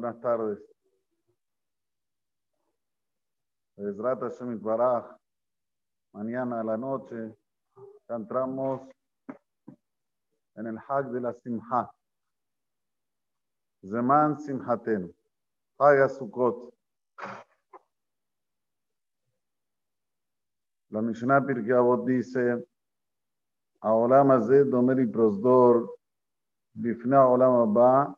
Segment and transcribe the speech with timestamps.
[0.00, 0.60] Buenas tardes.
[6.12, 7.36] Mañana a la noche
[8.08, 8.88] entramos
[10.54, 11.90] en el Hag de la Simha.
[13.82, 15.12] Zeman Simhaten.
[15.80, 16.72] Hag Sukkot.
[20.90, 22.64] La Mishnah Pirkei Avot dice:
[23.80, 25.92] Aolam Azed Domer y Prosdor,
[26.72, 28.17] Bifna Olam Abba.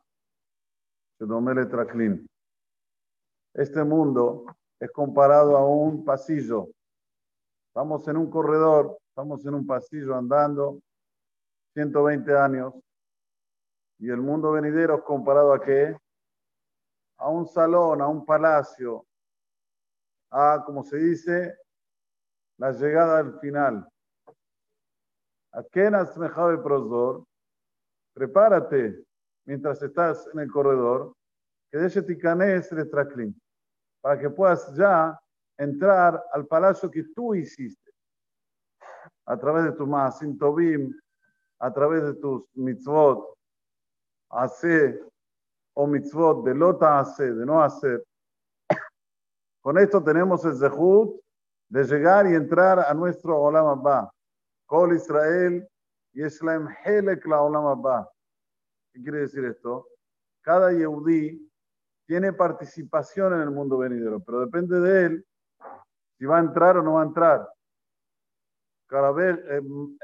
[1.19, 2.25] שדומה לטרקלין.
[3.57, 4.45] Este mundo
[4.81, 6.67] es comparado a un pasillo.
[7.69, 10.81] Estamos en un corredor, estamos en un pasillo andando
[11.73, 12.73] 120 años
[13.97, 15.97] y el mundo venidero es comparado a qué?
[17.17, 19.05] A un salón, a un palacio,
[20.31, 21.57] a, como se dice,
[22.57, 23.87] la llegada al final.
[25.53, 25.89] ¿A qué
[26.49, 27.23] de prosdor?
[28.13, 29.05] Prepárate
[29.46, 31.12] mientras estás en el corredor,
[31.70, 33.40] que ticanes de traklin,
[34.00, 35.18] para que puedas ya
[35.56, 37.90] entrar al palacio que tú hiciste,
[39.26, 40.92] a través de tu maasim tobim,
[41.60, 43.36] a través de tus mitzvot,
[44.30, 45.00] hace
[45.74, 48.04] o mitzvot de lota hace, de no hacer.
[49.60, 51.20] Con esto tenemos el zehut
[51.68, 54.10] de llegar y entrar a nuestro Olam Abba.
[54.66, 55.68] Kol Israel,
[56.14, 58.10] Yeshlaim Helek la Olam Abba.
[58.92, 59.86] ¿Qué quiere decir esto?
[60.42, 61.50] Cada Yehudi
[62.06, 65.26] tiene participación en el mundo venidero, pero depende de él
[66.18, 67.48] si va a entrar o no va a entrar.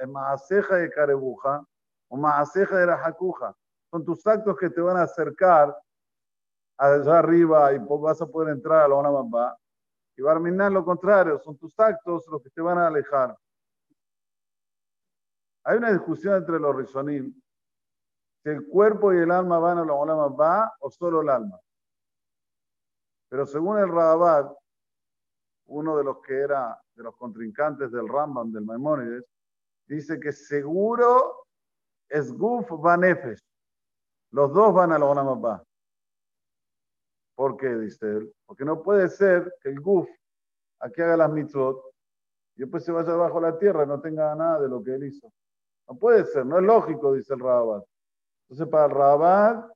[0.07, 1.67] Maaseja de Carebuja
[2.09, 3.57] o Maaseja de Rajacuja.
[3.91, 5.77] Son tus actos que te van a acercar
[6.79, 9.59] allá arriba y vas a poder entrar a la Olam Abba.
[10.17, 13.37] Y Barminan lo contrario, son tus actos los que te van a alejar.
[15.65, 17.35] Hay una discusión entre los Rishonim
[18.51, 21.59] el cuerpo y el alma van a la Olam va o solo el alma.
[23.29, 24.53] Pero según el Rabat,
[25.67, 29.25] uno de los que era de los contrincantes del Rambam, del Maimónides,
[29.87, 31.47] dice que seguro
[32.09, 33.43] es Guf Vanefesh.
[34.31, 35.61] Los dos van a la Olam.
[37.35, 37.75] ¿Por qué?
[37.75, 38.33] Dice él.
[38.47, 40.09] Porque no puede ser que el Guf
[40.81, 41.83] aquí haga las mitzvot
[42.55, 45.05] y después se vaya bajo la tierra y no tenga nada de lo que él
[45.05, 45.33] hizo.
[45.89, 47.85] No puede ser, no es lógico, dice el Rabat.
[48.49, 49.73] Entonces, para el Rabat,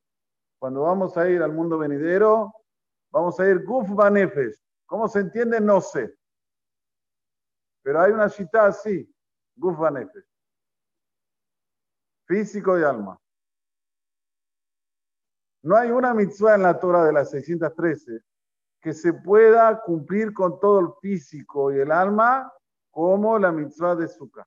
[0.59, 2.55] cuando vamos a ir al mundo venidero,
[3.11, 4.63] vamos a ir Guf Banefes.
[4.87, 5.61] ¿Cómo se entiende?
[5.61, 6.15] No sé.
[7.83, 9.13] Pero hay una cita así,
[9.57, 10.25] Guf Banefes.
[12.27, 13.19] Físico y alma.
[15.63, 18.21] No hay una mitzvah en la Torah de las 613
[18.81, 22.51] que se pueda cumplir con todo el físico y el alma
[22.91, 24.47] como la mitzvah de Sukkah.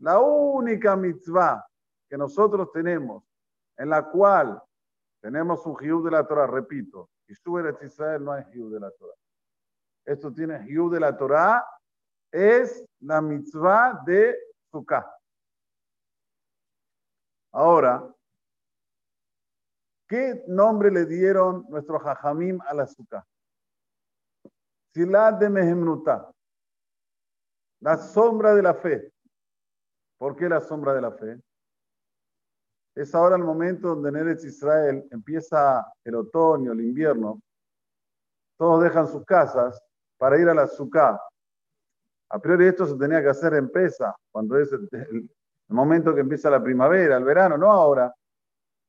[0.00, 1.64] La única mitzvah
[2.08, 3.24] que nosotros tenemos,
[3.76, 4.62] en la cual
[5.20, 8.90] tenemos un hiú de la Torah, repito, y sube Israel no hay hiú de la
[8.90, 9.14] Torah.
[10.04, 11.64] Esto tiene hiú de la Torah,
[12.32, 14.36] es la mitzvah de
[14.70, 15.06] Sukkah.
[17.52, 18.14] Ahora,
[20.08, 23.24] ¿qué nombre le dieron nuestros hajamim a la Sukkah?
[24.94, 26.30] Silat de Mehemnutah,
[27.80, 29.12] la sombra de la fe.
[30.16, 31.40] ¿Por qué la sombra de la fe?
[32.98, 37.40] Es ahora el momento donde en Eretz Israel empieza el otoño, el invierno.
[38.56, 39.80] Todos dejan sus casas
[40.16, 41.16] para ir a la Sukkah.
[42.30, 45.30] A priori esto se tenía que hacer en Pesa, cuando es el,
[45.68, 48.12] momento que empieza la primavera, el verano, no ahora.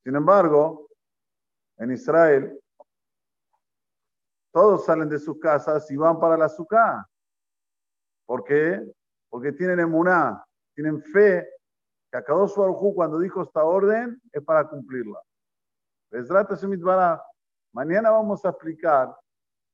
[0.03, 0.87] Sin embargo,
[1.77, 2.59] en Israel,
[4.51, 7.05] todos salen de sus casas y van para la Sukkah.
[8.25, 8.91] ¿Por qué?
[9.29, 10.43] Porque tienen emuná,
[10.73, 11.47] tienen fe
[12.11, 15.21] que su Arujú cuando dijo esta orden es para cumplirla.
[17.71, 19.15] Mañana vamos a explicar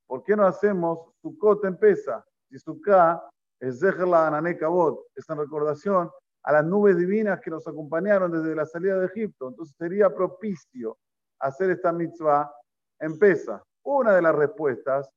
[0.06, 2.24] por qué no hacemos Sukkot en Pesa.
[2.50, 3.22] Si Sukkah
[3.58, 6.10] es la Ananekabot, es en recordación
[6.42, 9.48] a las nubes divinas que nos acompañaron desde la salida de Egipto.
[9.48, 10.98] Entonces sería propicio
[11.40, 12.52] hacer esta mitzvah
[13.00, 13.62] en Pesa.
[13.82, 15.08] Una de las respuestas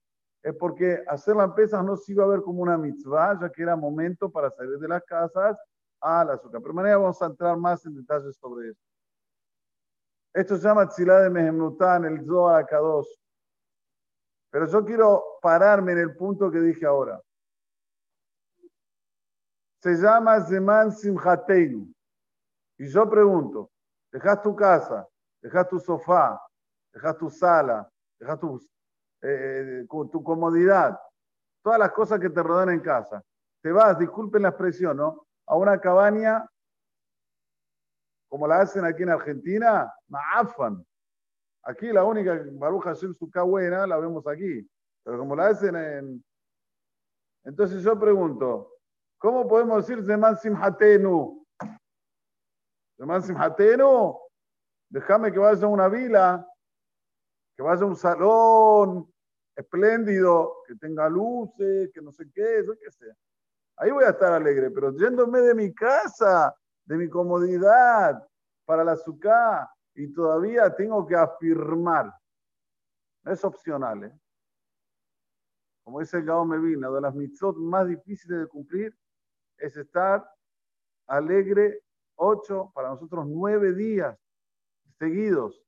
[0.41, 3.61] es porque hacerla en Pesas no se iba a ver como una mitzvah, ya que
[3.61, 5.57] era momento para salir de las casas
[6.01, 6.61] al azúcar.
[6.61, 8.83] Pero mañana vamos a entrar más en detalles sobre esto.
[10.33, 13.07] Esto se llama Tzilá de el Zohar Akadosh.
[14.51, 17.21] Pero yo quiero pararme en el punto que dije ahora.
[19.81, 21.91] Se llama Zeman Simhateinu.
[22.77, 23.71] Y yo pregunto,
[24.11, 25.07] dejas tu casa,
[25.41, 26.39] dejas tu sofá,
[26.93, 28.59] dejas tu sala, dejas tu,
[29.21, 30.97] eh, tu comodidad,
[31.61, 33.21] todas las cosas que te rodean en casa.
[33.61, 35.27] Te vas, disculpen la expresión, ¿no?
[35.49, 36.47] A una cabaña
[38.29, 40.85] como la hacen aquí en Argentina, maafan.
[41.63, 44.69] Aquí la única Baruch Hashem Sukkah buena la vemos aquí.
[45.03, 46.23] Pero como la hacen en...
[47.43, 48.71] Entonces yo pregunto,
[49.17, 51.43] ¿cómo podemos decir Zeman Simhatenu?
[52.95, 54.19] Zeman Simhatenu,
[54.89, 56.47] déjame que vaya a una vila,
[57.55, 59.11] que vaya a un salón
[59.55, 63.07] espléndido, que tenga luces, que no sé qué, eso qué sé.
[63.81, 66.53] Ahí voy a estar alegre, pero yéndome de mi casa,
[66.83, 68.27] de mi comodidad,
[68.65, 72.13] para la azúcar, y todavía tengo que afirmar.
[73.23, 74.19] No es opcional, ¿eh?
[75.83, 78.95] Como dice el Gao Mevina, de las mitzvot más difíciles de cumplir
[79.57, 80.29] es estar
[81.07, 81.81] alegre
[82.15, 84.19] ocho, para nosotros nueve días
[84.97, 85.65] seguidos.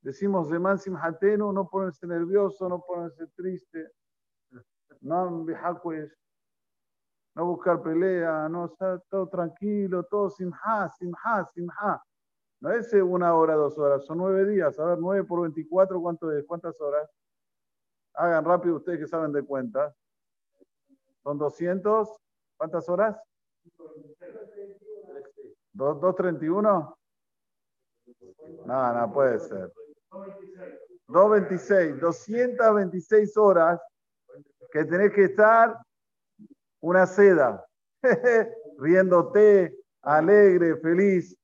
[0.00, 3.92] Decimos de Mansim Hatenu, no ponerse nervioso, no ponerse triste,
[5.02, 5.44] no
[7.34, 12.02] no buscar pelea, no estar todo tranquilo, todo simha, simha, simha.
[12.60, 14.78] No es una hora, dos horas, son nueve días.
[14.78, 16.44] A ver, nueve por veinticuatro, ¿cuánto es?
[16.44, 17.08] ¿Cuántas horas?
[18.14, 19.94] Hagan rápido ustedes que saben de cuenta.
[21.22, 22.08] Son 200.
[22.56, 23.16] ¿Cuántas horas?
[25.72, 26.96] ¿231?
[28.66, 29.72] No, no puede ser.
[31.06, 33.80] 226, 226 horas
[34.70, 35.76] que tenés que estar
[36.80, 37.64] una seda,
[38.78, 41.36] riéndote, alegre, feliz.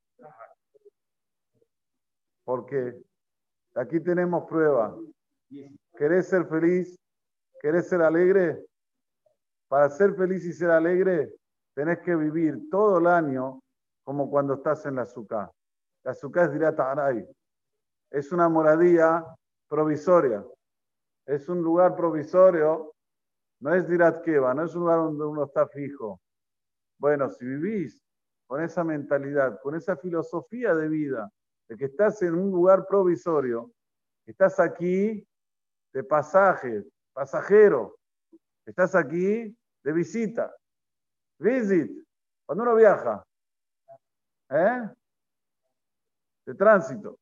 [2.44, 3.02] Porque
[3.74, 4.96] aquí tenemos prueba.
[5.96, 6.96] ¿Querés ser feliz?
[7.60, 8.64] ¿Querés ser alegre?
[9.68, 11.32] Para ser feliz y ser alegre,
[11.74, 13.60] tenés que vivir todo el año
[14.04, 15.50] como cuando estás en la azúcar.
[16.04, 16.94] La azúcar es dirata.
[18.10, 19.24] Es una moradía
[19.68, 20.44] provisoria.
[21.26, 22.94] Es un lugar provisorio
[23.60, 26.20] no es Dirat Keva, no es un lugar donde uno está fijo.
[26.98, 28.02] Bueno, si vivís
[28.46, 31.30] con esa mentalidad, con esa filosofía de vida,
[31.68, 33.72] de que estás en un lugar provisorio,
[34.24, 35.26] estás aquí
[35.92, 37.98] de pasaje, pasajero,
[38.64, 40.54] estás aquí de visita,
[41.38, 41.90] visit,
[42.44, 43.24] cuando uno viaja,
[44.50, 44.88] ¿eh?
[46.46, 47.18] de tránsito.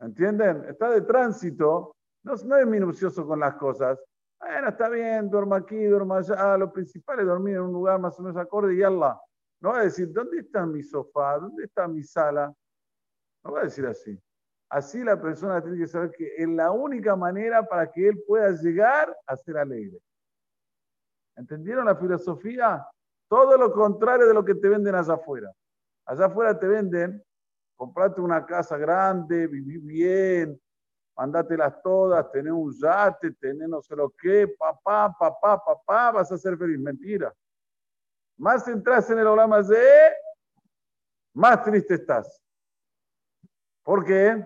[0.00, 0.64] ¿Entienden?
[0.64, 3.98] Está de tránsito, no, no es minucioso con las cosas,
[4.38, 6.56] bueno, está bien, duerma aquí, duerma allá.
[6.56, 9.20] Lo principal es dormir en un lugar más o menos acorde y Allah.
[9.60, 11.38] No va a decir, ¿dónde está mi sofá?
[11.38, 12.54] ¿Dónde está mi sala?
[13.42, 14.20] No va a decir así.
[14.68, 18.50] Así la persona tiene que saber que es la única manera para que él pueda
[18.50, 19.98] llegar a ser alegre.
[21.36, 22.86] ¿Entendieron la filosofía?
[23.28, 25.52] Todo lo contrario de lo que te venden allá afuera.
[26.04, 27.22] Allá afuera te venden,
[27.76, 30.60] comprate una casa grande, vivir bien,
[31.16, 36.38] mándatelas todas, tener un yate, tener no sé lo qué, papá, papá, papá, vas a
[36.38, 36.78] ser feliz.
[36.78, 37.34] Mentira.
[38.38, 40.12] Más entras en el Olama de,
[41.34, 42.42] más triste estás.
[43.82, 44.44] ¿Por qué?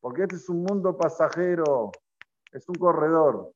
[0.00, 1.92] Porque este es un mundo pasajero,
[2.52, 3.52] es un corredor.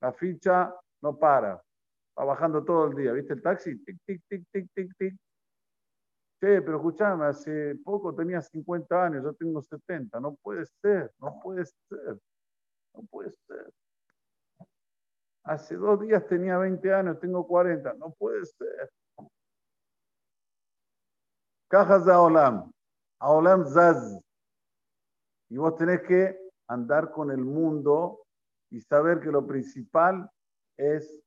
[0.00, 1.62] La ficha no para,
[2.18, 3.12] va bajando todo el día.
[3.12, 3.82] ¿Viste el taxi?
[3.84, 5.16] Tic, tic, tic, tic, tic, tic.
[6.40, 10.18] Sí, pero escúchame, hace poco tenía 50 años, yo tengo 70.
[10.20, 12.18] No puede ser, no puede ser,
[12.94, 13.70] no puede ser.
[15.44, 17.92] Hace dos días tenía 20 años, tengo 40.
[17.94, 18.90] No puede ser.
[21.68, 22.72] Cajas de Aolam.
[23.18, 24.18] Aolam Zaz.
[25.50, 26.38] Y vos tenés que
[26.68, 28.22] andar con el mundo
[28.70, 30.30] y saber que lo principal
[30.78, 31.20] es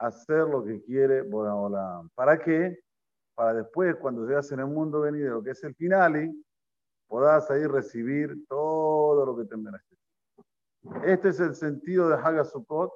[0.00, 2.10] hacer lo que quiere Boraholam.
[2.16, 2.80] ¿Para qué?
[3.34, 6.32] Para después, cuando llegas en el mundo venidero, que es el final,
[7.08, 9.98] puedas ahí recibir todo lo que te mereces.
[11.04, 12.92] Este es el sentido de Hagasukot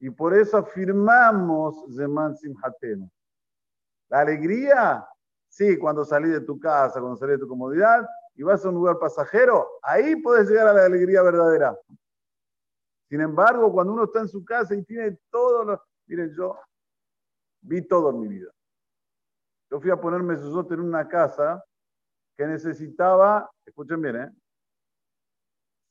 [0.00, 3.10] y por eso afirmamos Zeman Simhatenu.
[4.08, 5.06] La alegría,
[5.48, 8.76] sí, cuando salís de tu casa, cuando salís de tu comodidad y vas a un
[8.76, 11.76] lugar pasajero, ahí puedes llegar a la alegría verdadera.
[13.08, 15.82] Sin embargo, cuando uno está en su casa y tiene todo lo...
[16.06, 16.58] Miren, yo
[17.60, 18.50] vi todo en mi vida.
[19.70, 21.64] Yo fui a ponerme mesuzot en una casa
[22.36, 24.30] que necesitaba, escuchen bien, ¿eh?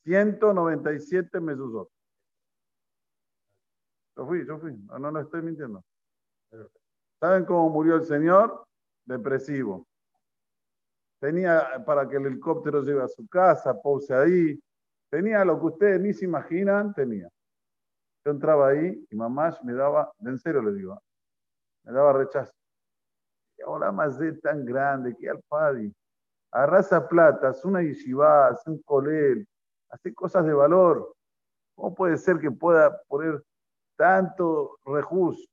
[0.05, 1.89] 197 mesuzot.
[4.15, 5.83] Yo fui, yo fui, no, no estoy mintiendo.
[7.19, 8.65] ¿Saben cómo murió el señor?
[9.05, 9.87] Depresivo.
[11.19, 14.59] Tenía para que el helicóptero llegue a su casa, pose ahí.
[15.09, 17.29] Tenía lo que ustedes ni se imaginan, tenía.
[18.23, 21.01] Yo entraba ahí y mamá me daba, en serio le digo,
[21.83, 22.53] me daba rechazo
[23.63, 25.93] ahora más de tan grande, que al Fadi.
[26.51, 29.47] Arrasa plata, hace una yeshiva, hace un colel,
[29.89, 31.13] hace cosas de valor.
[31.75, 33.43] ¿Cómo puede ser que pueda poner
[33.97, 35.49] tanto rejus?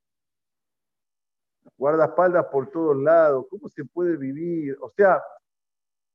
[1.76, 4.76] Guardaespaldas por todos lados, ¿cómo se puede vivir?
[4.80, 5.20] O sea,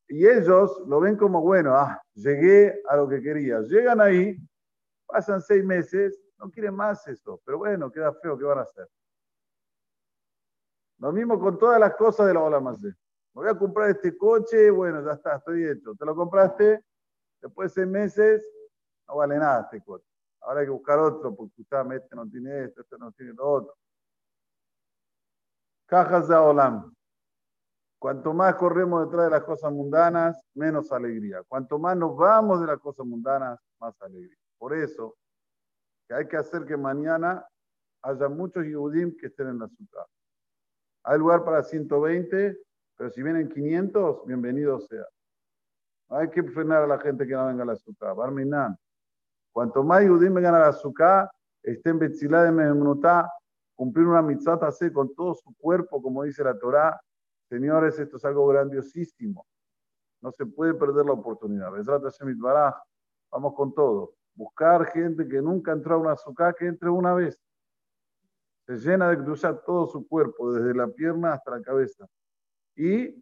[0.10, 3.60] Y ellos lo ven como, bueno, ah, llegué a lo que quería.
[3.62, 4.38] Llegan ahí,
[5.06, 8.88] pasan seis meses, no quieren más eso, pero bueno, queda feo, ¿qué van a hacer?
[10.99, 12.81] Lo mismo con todas las cosas de la ola más.
[12.81, 12.93] Me
[13.33, 15.93] voy a comprar este coche, bueno, ya está, estoy hecho.
[15.95, 16.83] Te lo compraste,
[17.41, 18.43] después de seis meses,
[19.07, 20.05] no vale nada este coche.
[20.41, 23.75] Ahora hay que buscar otro, porque justamente no tiene esto, este no tiene lo otro.
[25.85, 26.93] Cajas de Olam.
[27.99, 31.43] Cuanto más corremos detrás de las cosas mundanas, menos alegría.
[31.47, 34.37] Cuanto más nos vamos de las cosas mundanas, más alegría.
[34.57, 35.15] Por eso,
[36.07, 37.45] que hay que hacer que mañana
[38.01, 40.05] haya muchos Yudim que estén en la ciudad.
[41.09, 42.59] Hay lugar para 120,
[42.97, 45.05] pero si vienen 500, bienvenido sea.
[46.09, 48.13] hay que frenar a la gente que no venga a la ciudad.
[48.13, 48.77] Barminan.
[49.53, 51.29] Cuanto más Yudim vengan a la ciudad,
[51.63, 53.31] estén Betzilá de Menutá,
[53.73, 56.99] cumplir una mitzvah hacer con todo su cuerpo, como dice la Torá.
[57.47, 59.47] Señores, esto es algo grandiosísimo.
[60.21, 61.71] No se puede perder la oportunidad.
[63.31, 64.11] Vamos con todo.
[64.35, 67.39] Buscar gente que nunca entró a una azúcar, que entre una vez
[68.67, 72.05] se llena de cruzar todo su cuerpo, desde la pierna hasta la cabeza.
[72.75, 73.15] Y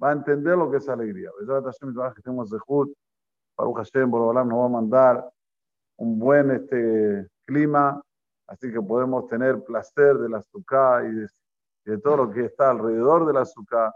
[0.00, 1.30] va a entender lo que es alegría.
[1.40, 2.92] que tenemos de Jud,
[3.56, 5.32] Baruch Hashem, nos va a mandar
[5.96, 8.00] un buen este, clima,
[8.46, 11.26] así que podemos tener placer del azúcar y
[11.84, 13.92] de, todo lo que está alrededor del azúcar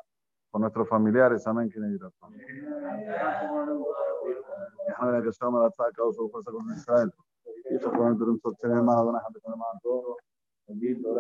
[0.51, 1.47] con nuestros familiares.
[1.47, 1.71] Amén.
[1.71, 1.79] Que.
[10.69, 11.15] Y eso